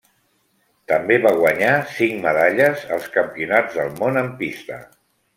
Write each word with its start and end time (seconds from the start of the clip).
També 0.91 1.17
va 1.25 1.33
guanyar 1.41 1.73
cinc 1.97 2.17
medalles 2.23 2.85
als 2.95 3.05
Campionats 3.17 3.77
del 3.81 3.93
Món 3.99 4.17
en 4.23 4.33
pista. 4.41 4.79